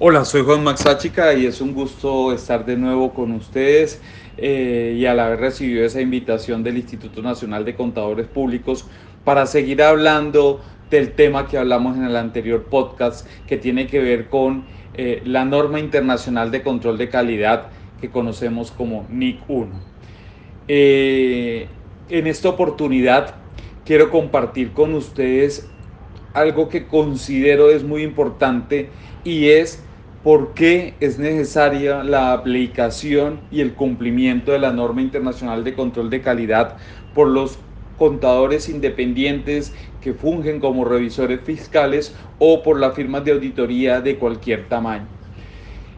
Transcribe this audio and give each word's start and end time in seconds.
Hola, 0.00 0.24
soy 0.24 0.42
Juan 0.44 0.62
Maxáchica 0.62 1.34
y 1.34 1.46
es 1.46 1.60
un 1.60 1.74
gusto 1.74 2.32
estar 2.32 2.64
de 2.64 2.76
nuevo 2.76 3.12
con 3.12 3.32
ustedes 3.32 4.00
eh, 4.36 4.94
y 4.96 5.04
al 5.06 5.18
haber 5.18 5.40
recibido 5.40 5.84
esa 5.84 6.00
invitación 6.00 6.62
del 6.62 6.76
Instituto 6.76 7.20
Nacional 7.20 7.64
de 7.64 7.74
Contadores 7.74 8.28
Públicos 8.28 8.86
para 9.24 9.44
seguir 9.46 9.82
hablando 9.82 10.60
del 10.88 11.14
tema 11.14 11.48
que 11.48 11.58
hablamos 11.58 11.96
en 11.96 12.04
el 12.04 12.14
anterior 12.14 12.66
podcast 12.66 13.26
que 13.48 13.56
tiene 13.56 13.88
que 13.88 13.98
ver 13.98 14.28
con 14.28 14.66
eh, 14.94 15.20
la 15.24 15.44
norma 15.44 15.80
internacional 15.80 16.52
de 16.52 16.62
control 16.62 16.96
de 16.96 17.08
calidad 17.08 17.66
que 18.00 18.08
conocemos 18.08 18.70
como 18.70 19.04
NIC 19.10 19.40
1. 19.48 19.68
Eh, 20.68 21.66
en 22.08 22.26
esta 22.28 22.50
oportunidad 22.50 23.34
quiero 23.84 24.12
compartir 24.12 24.70
con 24.70 24.94
ustedes 24.94 25.68
algo 26.34 26.68
que 26.68 26.86
considero 26.86 27.70
es 27.70 27.82
muy 27.82 28.04
importante 28.04 28.90
y 29.24 29.48
es 29.48 29.82
por 30.22 30.54
qué 30.54 30.96
es 31.00 31.18
necesaria 31.18 32.02
la 32.02 32.32
aplicación 32.32 33.40
y 33.50 33.60
el 33.60 33.74
cumplimiento 33.74 34.52
de 34.52 34.58
la 34.58 34.72
norma 34.72 35.02
internacional 35.02 35.64
de 35.64 35.74
control 35.74 36.10
de 36.10 36.20
calidad 36.22 36.76
por 37.14 37.28
los 37.28 37.58
contadores 37.96 38.68
independientes 38.68 39.74
que 40.00 40.14
fungen 40.14 40.60
como 40.60 40.84
revisores 40.84 41.40
fiscales 41.42 42.16
o 42.38 42.62
por 42.62 42.78
las 42.78 42.94
firmas 42.94 43.24
de 43.24 43.32
auditoría 43.32 44.00
de 44.00 44.18
cualquier 44.18 44.68
tamaño 44.68 45.17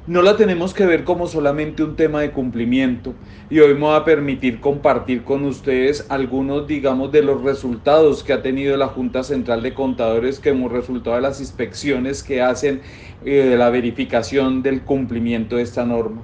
no 0.06 0.22
la 0.22 0.36
tenemos 0.36 0.72
que 0.72 0.86
ver 0.86 1.04
como 1.04 1.26
solamente 1.26 1.82
un 1.82 1.94
tema 1.94 2.22
de 2.22 2.30
cumplimiento 2.30 3.14
y 3.50 3.58
hoy 3.58 3.74
me 3.74 3.80
voy 3.80 3.96
a 3.96 4.04
permitir 4.04 4.58
compartir 4.58 5.24
con 5.24 5.44
ustedes 5.44 6.06
algunos, 6.08 6.66
digamos, 6.66 7.12
de 7.12 7.22
los 7.22 7.42
resultados 7.42 8.24
que 8.24 8.32
ha 8.32 8.42
tenido 8.42 8.76
la 8.78 8.86
Junta 8.88 9.22
Central 9.22 9.62
de 9.62 9.74
Contadores 9.74 10.40
hemos 10.44 10.72
resultado 10.72 11.16
de 11.16 11.22
las 11.22 11.40
inspecciones 11.40 12.22
que 12.22 12.40
hacen 12.40 12.80
eh, 13.24 13.44
de 13.44 13.56
la 13.58 13.68
verificación 13.68 14.62
del 14.62 14.82
cumplimiento 14.82 15.56
de 15.56 15.62
esta 15.62 15.84
norma. 15.84 16.22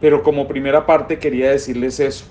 Pero 0.00 0.22
como 0.22 0.46
primera 0.46 0.86
parte 0.86 1.18
quería 1.18 1.50
decirles 1.50 2.00
eso. 2.00 2.24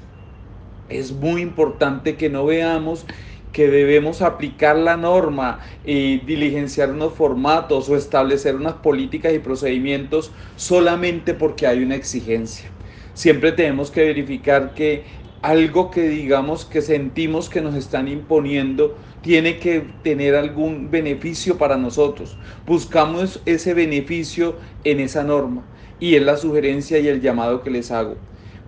Es 0.89 1.11
muy 1.11 1.41
importante 1.41 2.15
que 2.15 2.29
no 2.29 2.45
veamos 2.45 3.05
que 3.51 3.67
debemos 3.67 4.21
aplicar 4.21 4.77
la 4.77 4.97
norma 4.97 5.59
y 5.85 6.19
diligenciar 6.19 6.91
unos 6.91 7.13
formatos 7.13 7.89
o 7.89 7.95
establecer 7.95 8.55
unas 8.55 8.73
políticas 8.75 9.33
y 9.33 9.39
procedimientos 9.39 10.31
solamente 10.55 11.33
porque 11.33 11.67
hay 11.67 11.83
una 11.83 11.95
exigencia. 11.95 12.69
Siempre 13.13 13.51
tenemos 13.51 13.91
que 13.91 14.05
verificar 14.05 14.73
que 14.73 15.03
algo 15.41 15.89
que 15.91 16.07
digamos 16.07 16.65
que 16.65 16.81
sentimos 16.81 17.49
que 17.49 17.61
nos 17.61 17.75
están 17.75 18.07
imponiendo 18.07 18.95
tiene 19.21 19.57
que 19.57 19.83
tener 20.03 20.35
algún 20.35 20.89
beneficio 20.89 21.57
para 21.57 21.77
nosotros. 21.77 22.37
Buscamos 22.65 23.41
ese 23.45 23.73
beneficio 23.73 24.55
en 24.83 24.99
esa 24.99 25.23
norma 25.23 25.63
y 25.99 26.15
es 26.15 26.23
la 26.23 26.37
sugerencia 26.37 26.99
y 26.99 27.07
el 27.07 27.21
llamado 27.21 27.63
que 27.63 27.69
les 27.69 27.91
hago 27.91 28.15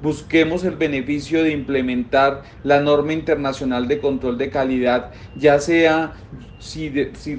busquemos 0.03 0.65
el 0.65 0.75
beneficio 0.75 1.43
de 1.43 1.51
implementar 1.51 2.43
la 2.63 2.81
norma 2.81 3.13
internacional 3.13 3.87
de 3.87 3.99
control 3.99 4.37
de 4.37 4.49
calidad, 4.49 5.11
ya 5.33 5.59
sea 5.59 6.13
si, 6.59 6.89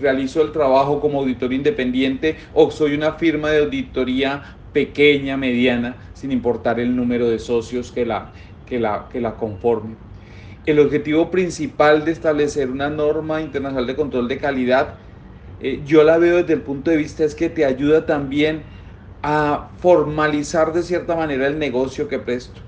realizo 0.01 0.41
el 0.41 0.51
trabajo 0.51 0.99
como 0.99 1.21
auditor 1.21 1.53
independiente 1.53 2.37
o 2.55 2.71
soy 2.71 2.95
una 2.95 3.13
firma 3.13 3.51
de 3.51 3.65
auditoría 3.65 4.57
pequeña, 4.73 5.37
mediana, 5.37 5.97
sin 6.15 6.33
importar 6.33 6.81
el 6.81 6.97
número 6.97 7.29
de 7.29 7.39
socios 7.39 7.93
que 7.93 8.07
la, 8.07 8.33
que 8.67 8.81
la, 8.81 9.09
que 9.13 9.21
la 9.21 9.35
conformen. 9.35 9.99
El 10.65 10.79
objetivo 10.79 11.31
principal 11.31 12.07
de 12.07 12.13
establecer 12.13 12.71
una 12.71 12.89
norma 12.89 13.43
internacional 13.43 13.87
de 13.87 13.95
control 13.95 14.27
de 14.27 14.39
calidad, 14.39 14.95
eh, 15.61 15.83
yo 15.85 16.03
la 16.03 16.17
veo 16.17 16.39
desde 16.39 16.55
el 16.55 16.63
punto 16.63 16.91
de 16.91 16.97
vista 16.97 17.25
es 17.25 17.35
que 17.35 17.51
te 17.51 17.67
ayuda 17.67 18.07
también 18.07 18.63
a 19.27 19.71
formalizar 19.79 20.75
de 20.75 20.83
cierta 20.83 21.17
manera 21.17 21.47
el 21.47 21.59
negocio 21.59 22.09
que 22.09 22.19
presto. 22.19 22.61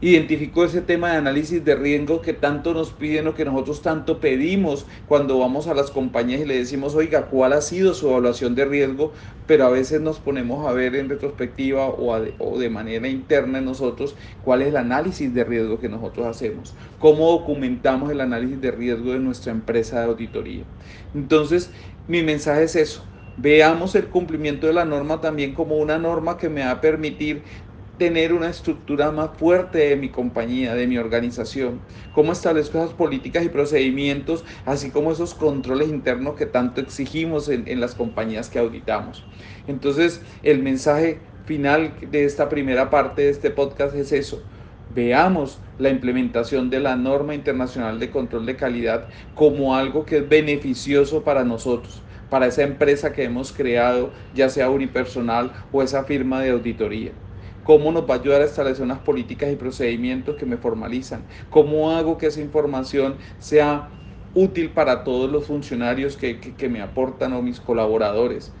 Identificó 0.00 0.64
ese 0.64 0.80
tema 0.80 1.10
de 1.10 1.16
análisis 1.16 1.64
de 1.64 1.74
riesgo 1.74 2.20
que 2.20 2.34
tanto 2.34 2.72
nos 2.72 2.92
piden 2.92 3.26
o 3.26 3.34
que 3.34 3.44
nosotros 3.44 3.82
tanto 3.82 4.20
pedimos 4.20 4.86
cuando 5.06 5.40
vamos 5.40 5.66
a 5.66 5.74
las 5.74 5.90
compañías 5.90 6.40
y 6.40 6.44
le 6.44 6.56
decimos, 6.56 6.94
oiga, 6.94 7.26
¿cuál 7.26 7.52
ha 7.52 7.60
sido 7.62 7.94
su 7.94 8.08
evaluación 8.08 8.54
de 8.54 8.64
riesgo? 8.64 9.12
Pero 9.46 9.64
a 9.66 9.70
veces 9.70 10.00
nos 10.02 10.20
ponemos 10.20 10.68
a 10.68 10.72
ver 10.72 10.94
en 10.94 11.08
retrospectiva 11.08 11.86
o, 11.88 12.14
o 12.38 12.58
de 12.60 12.70
manera 12.70 13.08
interna 13.08 13.58
en 13.58 13.64
nosotros 13.64 14.16
cuál 14.40 14.62
es 14.62 14.68
el 14.68 14.76
análisis 14.76 15.34
de 15.34 15.42
riesgo 15.42 15.80
que 15.80 15.88
nosotros 15.88 16.26
hacemos, 16.28 16.76
cómo 16.98 17.28
documentamos 17.32 18.12
el 18.12 18.20
análisis 18.20 18.60
de 18.60 18.70
riesgo 18.70 19.12
de 19.12 19.18
nuestra 19.18 19.50
empresa 19.50 19.98
de 20.00 20.06
auditoría. 20.06 20.64
Entonces, 21.12 21.72
mi 22.06 22.22
mensaje 22.22 22.62
es 22.64 22.76
eso 22.76 23.13
Veamos 23.36 23.96
el 23.96 24.06
cumplimiento 24.06 24.68
de 24.68 24.72
la 24.72 24.84
norma 24.84 25.20
también 25.20 25.54
como 25.54 25.76
una 25.76 25.98
norma 25.98 26.38
que 26.38 26.48
me 26.48 26.64
va 26.64 26.70
a 26.70 26.80
permitir 26.80 27.42
tener 27.98 28.32
una 28.32 28.48
estructura 28.48 29.10
más 29.10 29.30
fuerte 29.36 29.78
de 29.78 29.96
mi 29.96 30.08
compañía, 30.08 30.74
de 30.74 30.86
mi 30.86 30.98
organización, 30.98 31.80
cómo 32.12 32.32
establezco 32.32 32.78
esas 32.78 32.92
políticas 32.92 33.44
y 33.44 33.48
procedimientos, 33.48 34.44
así 34.66 34.90
como 34.90 35.12
esos 35.12 35.34
controles 35.34 35.88
internos 35.88 36.34
que 36.34 36.46
tanto 36.46 36.80
exigimos 36.80 37.48
en, 37.48 37.66
en, 37.66 37.80
las 37.80 37.94
compañías 37.94 38.48
que 38.48 38.58
auditamos. 38.58 39.24
Entonces, 39.66 40.22
el 40.42 40.62
mensaje 40.62 41.20
final 41.44 41.94
de 42.10 42.24
esta 42.24 42.48
primera 42.48 42.90
parte 42.90 43.22
de 43.22 43.30
este 43.30 43.50
podcast 43.50 43.94
es 43.94 44.12
eso. 44.12 44.42
Veamos 44.94 45.58
la 45.78 45.90
implementación 45.90 46.70
de 46.70 46.80
la 46.80 46.94
norma 46.96 47.34
internacional 47.34 47.98
de 47.98 48.10
control 48.10 48.46
de 48.46 48.56
calidad 48.56 49.08
como 49.34 49.74
algo 49.74 50.04
que 50.04 50.18
es 50.18 50.28
beneficioso 50.28 51.24
para 51.24 51.44
nosotros 51.44 52.03
para 52.30 52.46
esa 52.46 52.62
empresa 52.62 53.12
que 53.12 53.24
hemos 53.24 53.52
creado, 53.52 54.12
ya 54.34 54.48
sea 54.48 54.70
unipersonal 54.70 55.52
o 55.72 55.82
esa 55.82 56.04
firma 56.04 56.40
de 56.40 56.50
auditoría. 56.50 57.12
¿Cómo 57.64 57.90
nos 57.92 58.08
va 58.08 58.16
a 58.16 58.18
ayudar 58.18 58.42
a 58.42 58.44
establecer 58.44 58.84
unas 58.84 58.98
políticas 58.98 59.50
y 59.50 59.56
procedimientos 59.56 60.36
que 60.36 60.44
me 60.44 60.58
formalizan? 60.58 61.24
¿Cómo 61.48 61.92
hago 61.92 62.18
que 62.18 62.26
esa 62.26 62.42
información 62.42 63.16
sea 63.38 63.88
útil 64.34 64.70
para 64.70 65.02
todos 65.02 65.30
los 65.30 65.46
funcionarios 65.46 66.16
que, 66.16 66.68
me 66.68 66.82
aportan 66.82 67.32
o 67.32 67.40
mis 67.40 67.60
colaboradores? 67.60 68.52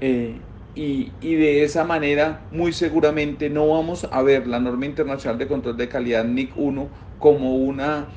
Eh, 0.00 0.40
y, 0.76 1.12
y, 1.20 1.34
de 1.34 1.64
esa 1.64 1.84
manera, 1.84 2.46
muy 2.52 2.72
seguramente 2.72 3.50
no 3.50 3.68
vamos 3.68 4.08
a 4.10 4.22
ver 4.22 4.46
la 4.46 4.60
norma 4.60 4.86
internacional 4.86 5.38
de 5.38 5.48
control 5.48 5.76
de 5.76 5.88
calidad 5.88 6.24
NIC 6.24 6.52
1 6.56 6.88
como 7.18 7.56
una 7.56 8.08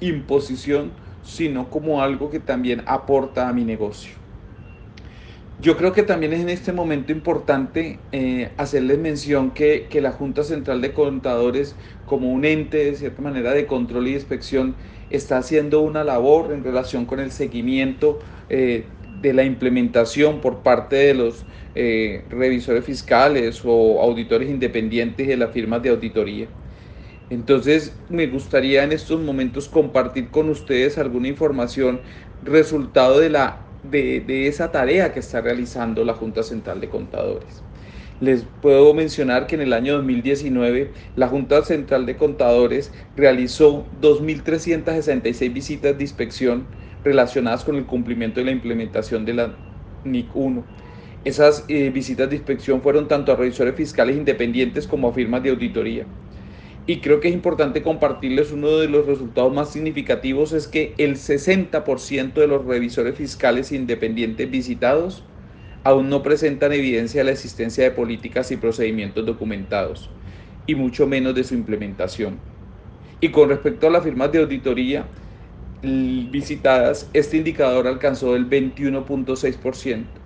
imposición, 0.00 0.92
sino 1.22 1.70
como 1.70 2.02
algo 2.02 2.30
que 2.30 2.40
también 2.40 2.82
aporta 2.86 3.48
a 3.48 3.52
mi 3.52 3.64
negocio. 3.64 4.23
Yo 5.56 5.76
creo 5.76 5.92
que 5.92 6.02
también 6.02 6.32
es 6.32 6.40
en 6.40 6.48
este 6.48 6.72
momento 6.72 7.12
importante 7.12 8.00
eh, 8.10 8.52
hacerles 8.56 8.98
mención 8.98 9.52
que, 9.52 9.88
la 10.02 10.10
Junta 10.10 10.42
Central 10.42 10.80
de 10.80 10.92
Contadores, 10.92 11.78
como 12.04 12.32
un 12.32 12.44
ente 12.44 12.78
de 12.78 12.96
cierta 12.96 13.22
manera 13.22 13.52
de 13.52 13.66
control 13.66 14.08
y 14.08 14.14
inspección, 14.14 14.76
está 15.10 15.38
haciendo 15.38 15.80
una 15.82 16.02
labor 16.02 16.52
en 16.52 16.64
relación 16.64 17.06
con 17.06 17.20
el 17.20 17.30
seguimiento 17.30 18.18
eh, 18.48 18.88
de 19.20 19.32
la 19.32 19.44
implementación 19.44 20.40
por 20.40 20.64
parte 20.64 20.96
de 20.96 21.14
los 21.14 21.46
eh, 21.76 22.26
revisores 22.30 22.84
fiscales 22.84 23.62
o 23.64 24.02
auditores 24.02 24.50
independientes 24.50 25.28
de 25.28 25.36
las 25.36 25.52
firmas 25.52 25.82
de 25.82 25.90
auditoría. 25.90 26.48
Entonces, 27.30 28.02
me 28.08 28.26
gustaría 28.26 28.82
en 28.82 28.90
estos 28.92 29.20
momentos 29.20 29.68
compartir 29.68 30.30
con 30.30 30.50
ustedes 30.50 30.98
alguna 30.98 31.28
información 31.28 32.02
resultado 32.42 33.20
de 33.20 33.30
la 33.30 33.63
de, 33.90 34.48
esa 34.48 34.72
tarea 34.72 35.12
que 35.12 35.20
está 35.20 35.40
realizando 35.40 36.04
la 36.04 36.14
Junta 36.14 36.42
Central 36.42 36.80
de 36.80 36.88
Contadores. 36.88 37.62
Les 38.20 38.44
puedo 38.62 38.94
mencionar 38.94 39.46
que 39.46 39.56
en 39.56 39.62
el 39.62 39.72
año 39.72 39.94
2019 39.94 40.92
la 41.16 41.28
Junta 41.28 41.62
Central 41.64 42.06
de 42.06 42.16
Contadores 42.16 42.92
realizó 43.16 43.86
2.366 44.00 45.52
visitas 45.52 45.96
de 45.96 46.04
inspección 46.04 46.66
relacionadas 47.02 47.64
con 47.64 47.76
el 47.76 47.86
cumplimiento 47.86 48.40
y 48.40 48.44
la 48.44 48.52
implementación 48.52 49.24
de 49.24 49.34
la 49.34 49.54
NIC 50.04 50.34
1. 50.34 50.64
Esas 51.24 51.64
eh, 51.68 51.90
visitas 51.90 52.28
de 52.30 52.36
inspección 52.36 52.82
fueron 52.82 53.08
tanto 53.08 53.32
a 53.32 53.36
revisores 53.36 53.74
fiscales 53.74 54.16
independientes 54.16 54.86
como 54.86 55.08
a 55.08 55.12
firmas 55.12 55.42
de 55.42 55.50
auditoría. 55.50 56.06
Y 56.86 57.00
creo 57.00 57.20
que 57.20 57.28
es 57.28 57.34
importante 57.34 57.82
compartirles 57.82 58.52
uno 58.52 58.76
de 58.76 58.88
los 58.88 59.06
resultados 59.06 59.52
más 59.54 59.72
significativos 59.72 60.52
es 60.52 60.68
que 60.68 60.94
el 60.98 61.16
60% 61.16 62.34
de 62.34 62.46
los 62.46 62.64
revisores 62.66 63.16
fiscales 63.16 63.72
independientes 63.72 64.50
visitados 64.50 65.24
aún 65.82 66.10
no 66.10 66.22
presentan 66.22 66.72
evidencia 66.72 67.20
de 67.20 67.24
la 67.24 67.32
existencia 67.32 67.84
de 67.84 67.90
políticas 67.90 68.50
y 68.50 68.56
procedimientos 68.56 69.24
documentados, 69.24 70.10
y 70.66 70.74
mucho 70.74 71.06
menos 71.06 71.34
de 71.34 71.44
su 71.44 71.54
implementación. 71.54 72.38
Y 73.20 73.30
con 73.30 73.48
respecto 73.48 73.86
a 73.86 73.90
las 73.90 74.04
firmas 74.04 74.32
de 74.32 74.40
auditoría 74.40 75.06
visitadas, 75.82 77.10
este 77.12 77.36
indicador 77.38 77.86
alcanzó 77.86 78.34
el 78.36 78.48
21.6%. 78.48 80.23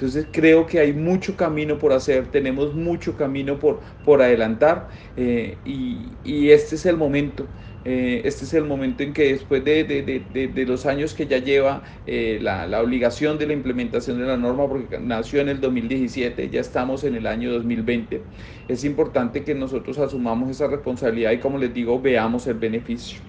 Entonces 0.00 0.28
creo 0.32 0.64
que 0.64 0.78
hay 0.78 0.94
mucho 0.94 1.36
camino 1.36 1.76
por 1.76 1.92
hacer, 1.92 2.28
tenemos 2.28 2.74
mucho 2.74 3.18
camino 3.18 3.58
por, 3.58 3.80
por 4.02 4.22
adelantar 4.22 4.88
eh, 5.14 5.58
y, 5.66 6.48
este 6.48 6.76
es 6.76 6.86
el 6.86 6.96
momento. 6.96 7.46
Eh, 7.84 8.22
este 8.24 8.44
es 8.46 8.54
el 8.54 8.64
momento 8.64 9.02
en 9.02 9.12
que 9.12 9.32
después 9.34 9.62
de, 9.62 9.84
de, 9.84 10.22
de, 10.32 10.48
de 10.48 10.64
los 10.64 10.86
años 10.86 11.12
que 11.12 11.26
ya 11.26 11.36
lleva 11.36 11.82
eh, 12.06 12.38
la, 12.40 12.66
la, 12.66 12.80
obligación 12.80 13.36
de 13.36 13.46
la 13.46 13.52
implementación 13.52 14.18
de 14.18 14.24
la 14.24 14.38
norma, 14.38 14.66
porque 14.66 14.98
nació 14.98 15.42
en 15.42 15.50
el 15.50 15.60
2017, 15.60 16.48
ya 16.48 16.62
estamos 16.62 17.04
en 17.04 17.16
el 17.16 17.26
año 17.26 17.52
2020, 17.52 18.22
es 18.68 18.84
importante 18.84 19.44
que 19.44 19.54
nosotros 19.54 19.98
asumamos 19.98 20.48
esa 20.48 20.66
responsabilidad 20.66 21.32
y 21.32 21.40
como 21.40 21.58
les 21.58 21.74
digo, 21.74 22.00
veamos 22.00 22.46
el 22.46 22.54
beneficio. 22.54 23.20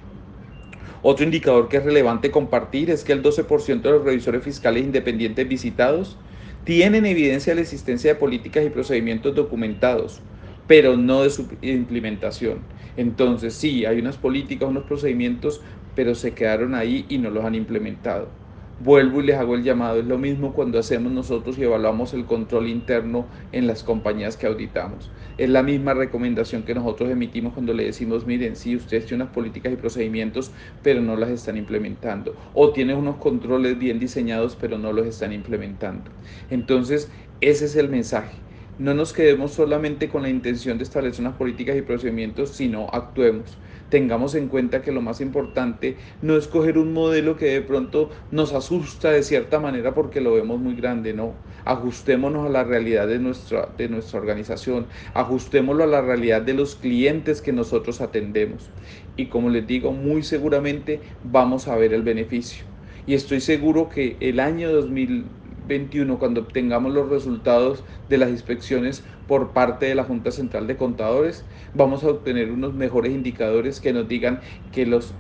Otro 1.02 1.26
indicador 1.26 1.68
que 1.68 1.78
es 1.78 1.84
relevante 1.84 2.32
compartir 2.32 2.92
es 2.92 3.04
que 3.04 3.12
el 3.12 3.22
12% 3.22 3.82
de 3.82 3.92
los 3.92 4.06
revisores 4.06 4.42
fiscales 4.42 4.86
independientes 4.86 5.46
visitados 5.50 6.18
tienen 6.64 7.06
evidencia 7.06 7.52
de 7.52 7.56
la 7.56 7.62
existencia 7.62 8.14
de 8.14 8.20
políticas 8.20 8.66
y 8.66 8.70
procedimientos 8.70 9.36
documentados, 9.36 10.26
pero 10.68 10.98
no 10.98 11.24
de 11.24 11.30
su 11.30 11.48
implementación. 11.62 12.68
Entonces, 12.96 13.56
sí, 13.58 13.86
hay 13.86 14.00
unas 14.00 14.18
políticas, 14.18 14.70
unos 14.70 14.86
procedimientos, 14.86 15.62
pero 15.94 16.16
se 16.16 16.34
quedaron 16.36 16.76
ahí 16.76 17.06
y 17.10 17.18
no 17.18 17.30
los 17.32 17.46
han 17.46 17.56
implementado 17.56 18.41
vuelvo 18.84 19.22
y 19.22 19.26
les 19.26 19.38
hago 19.38 19.56
el 19.56 19.64
llamado. 19.64 20.00
Es 20.00 20.06
lo 20.06 20.18
mismo 20.18 20.54
cuando 20.54 20.80
hacemos 20.80 21.12
nosotros 21.12 21.58
y 21.58 21.64
evaluamos 21.64 22.14
el 22.14 22.26
control 22.26 22.68
interno 22.68 23.28
en 23.52 23.68
las 23.68 23.84
compañías 23.84 24.38
que 24.38 24.48
auditamos. 24.48 25.12
Es 25.38 25.50
la 25.50 25.64
misma 25.64 25.94
recomendación 25.94 26.64
que 26.64 26.74
nosotros 26.74 27.10
emitimos 27.10 27.54
cuando 27.54 27.74
le 27.74 27.86
decimos, 27.86 28.26
miren, 28.26 28.56
si 28.56 28.76
ustedes 28.76 29.06
tienen 29.06 29.24
unas 29.24 29.34
políticas 29.34 29.74
y 29.74 29.76
procedimientos, 29.76 30.52
pero 30.82 31.02
no 31.02 31.16
las 31.16 31.30
están 31.30 31.58
implementando. 31.58 32.36
O 32.54 32.72
tienen 32.72 32.98
unos 32.98 33.18
controles 33.18 33.78
bien 33.78 34.00
diseñados, 34.00 34.58
pero 34.60 34.78
no 34.78 34.94
los 34.94 35.06
están 35.06 35.34
implementando. 35.34 36.12
Entonces, 36.50 37.12
ese 37.40 37.66
es 37.66 37.76
el 37.76 37.90
mensaje. 37.90 38.36
No 38.78 38.94
nos 38.96 39.14
quedemos 39.14 39.52
solamente 39.52 40.10
con 40.10 40.24
la 40.24 40.30
intención 40.30 40.78
de 40.78 40.86
establecer 40.86 41.22
unas 41.22 41.38
políticas 41.38 41.78
y 41.78 41.82
procedimientos, 41.84 42.52
sino 42.52 42.88
actuemos 42.92 43.60
tengamos 43.92 44.36
en 44.36 44.48
cuenta 44.48 44.82
que 44.82 44.94
lo 44.94 45.02
más 45.02 45.22
importante 45.22 45.98
no 46.22 46.38
es 46.38 46.48
coger 46.48 46.80
un 46.80 46.94
modelo 46.94 47.36
que 47.36 47.48
de 47.48 47.62
pronto 47.62 48.10
nos 48.32 48.54
asusta 48.54 49.12
de 49.12 49.22
cierta 49.22 49.60
manera 49.60 49.94
porque 49.94 50.22
lo 50.22 50.34
vemos 50.34 50.60
muy 50.60 50.76
grande, 50.76 51.14
no. 51.14 51.34
Ajustémonos 51.66 52.48
a 52.48 52.50
la 52.50 52.64
realidad 52.64 53.08
de 53.08 53.20
nuestra, 53.20 53.70
de 53.78 53.90
nuestra 53.90 54.20
organización, 54.20 54.88
ajustémoslo 55.14 55.84
a 55.84 55.88
la 55.88 56.02
realidad 56.02 56.42
de 56.42 56.54
los 56.54 56.76
clientes 56.76 57.42
que 57.42 57.52
nosotros 57.52 58.00
atendemos. 58.00 58.70
Y 59.18 59.26
como 59.28 59.50
les 59.50 59.68
digo, 59.68 59.92
muy 59.92 60.24
seguramente 60.24 61.02
vamos 61.24 61.68
a 61.68 61.76
ver 61.76 61.94
el 61.94 62.02
beneficio. 62.02 62.64
Y 63.06 63.14
estoy 63.14 63.42
seguro 63.42 63.90
que 63.90 64.16
el 64.22 64.40
año 64.40 64.72
2000 64.72 65.26
21, 65.72 66.20
cuando 66.20 66.42
obtengamos 66.42 66.94
los 66.94 67.10
resultados 67.10 67.84
de 68.10 68.18
las 68.18 68.30
inspecciones 68.30 69.04
por 69.28 69.52
parte 69.52 69.86
de 69.86 69.96
la 69.96 70.04
Junta 70.04 70.32
Central 70.32 70.68
de 70.68 70.76
Contadores, 70.76 71.46
vamos 71.74 72.04
a 72.04 72.10
obtener 72.10 72.52
unos 72.52 72.74
mejores 72.74 73.14
indicadores 73.14 73.80
que 73.80 73.94
nos 73.94 74.08
digan 74.08 74.42
que 74.74 74.86
los 74.86 75.14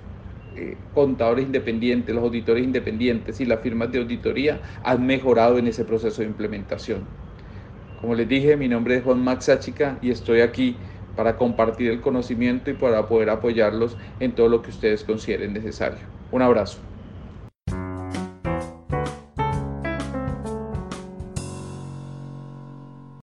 eh, 0.57 0.75
contadores 0.93 1.45
independientes, 1.45 2.13
los 2.13 2.25
auditores 2.25 2.65
independientes 2.65 3.39
y 3.39 3.45
las 3.45 3.61
firmas 3.61 3.93
de 3.93 3.99
auditoría 3.99 4.61
han 4.83 5.05
mejorado 5.05 5.57
en 5.57 5.67
ese 5.67 5.85
proceso 5.85 6.21
de 6.21 6.27
implementación. 6.27 7.05
Como 8.01 8.15
les 8.15 8.27
dije, 8.27 8.57
mi 8.57 8.67
nombre 8.67 8.97
es 8.97 9.03
Juan 9.03 9.23
Max 9.23 9.45
Sáchica 9.45 9.99
y 10.01 10.11
estoy 10.11 10.41
aquí 10.41 10.75
para 11.15 11.37
compartir 11.37 11.91
el 11.91 12.01
conocimiento 12.01 12.71
y 12.71 12.73
para 12.73 13.07
poder 13.07 13.29
apoyarlos 13.29 13.97
en 14.19 14.33
todo 14.33 14.49
lo 14.49 14.61
que 14.61 14.71
ustedes 14.71 15.05
consideren 15.05 15.53
necesario. 15.53 15.99
Un 16.31 16.41
abrazo. 16.41 16.90